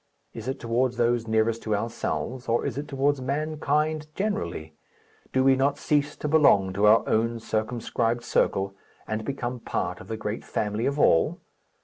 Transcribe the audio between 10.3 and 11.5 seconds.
family of all?